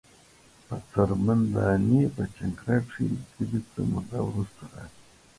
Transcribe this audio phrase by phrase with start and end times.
[0.65, 4.99] په څرمن دانی په جنکره کښی له تبی څه موده وروسته راځی۔